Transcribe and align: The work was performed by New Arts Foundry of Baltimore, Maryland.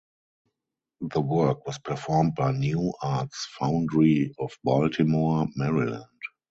The 1.01 1.21
work 1.21 1.67
was 1.67 1.77
performed 1.77 2.33
by 2.33 2.53
New 2.53 2.91
Arts 3.03 3.47
Foundry 3.59 4.33
of 4.39 4.49
Baltimore, 4.63 5.47
Maryland. 5.55 6.07